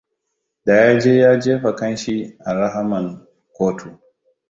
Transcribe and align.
Da 0.65 0.75
ya 0.75 0.95
je 0.99 1.17
ya 1.17 1.37
jefa 1.39 1.75
kanshi 1.75 2.35
a 2.39 2.53
rahaman 2.53 3.27
kotu. 3.53 3.99